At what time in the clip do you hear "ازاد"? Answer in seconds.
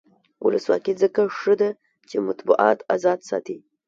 2.95-3.19